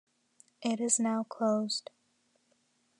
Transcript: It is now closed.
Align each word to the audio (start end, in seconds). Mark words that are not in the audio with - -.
It 0.63 0.79
is 0.81 0.99
now 0.99 1.23
closed. 1.25 1.91